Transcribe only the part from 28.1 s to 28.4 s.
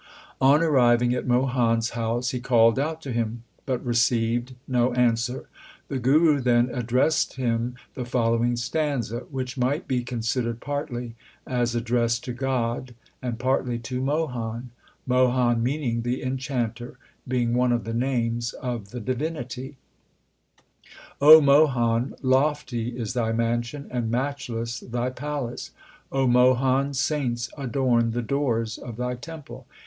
the